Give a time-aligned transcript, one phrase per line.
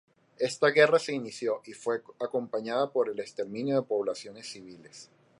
[0.39, 5.11] Esta guerra se inició y fue acompañada por el exterminio de poblaciones civiles.